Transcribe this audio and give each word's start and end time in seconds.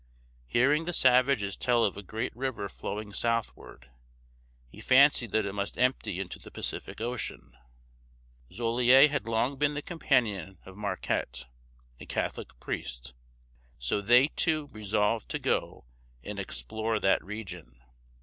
Hearing 0.47 0.85
the 0.85 0.93
savages 0.93 1.55
tell 1.55 1.85
of 1.85 1.95
a 1.95 2.01
great 2.01 2.35
river 2.35 2.67
flowing 2.67 3.13
southward, 3.13 3.91
he 4.67 4.81
fancied 4.81 5.29
that 5.29 5.45
it 5.45 5.53
must 5.53 5.77
empty 5.77 6.19
into 6.19 6.39
the 6.39 6.49
Pacific 6.49 6.99
Ocean. 6.99 7.55
Joliet 8.49 9.11
had 9.11 9.27
long 9.27 9.57
been 9.59 9.75
the 9.75 9.81
companion 9.83 10.57
of 10.65 10.75
Marquette 10.75 11.45
(mar 11.45 11.49
ket´), 11.51 11.99
a 11.99 12.05
Catholic 12.07 12.59
priest, 12.59 13.13
so 13.77 14.01
they 14.01 14.29
two 14.29 14.69
resolved 14.71 15.29
to 15.29 15.37
go 15.37 15.85
and 16.23 16.39
explore 16.39 16.99
that 16.99 17.23
region. 17.23 17.79